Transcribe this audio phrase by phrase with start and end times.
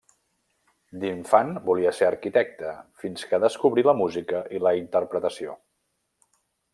[1.03, 5.55] D'infant volia ser arquitecte, fins que descobrí la música i la interpretació.